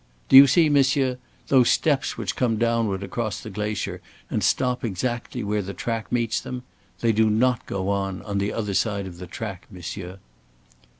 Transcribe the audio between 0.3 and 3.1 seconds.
you see, monsieur? Those steps which come downward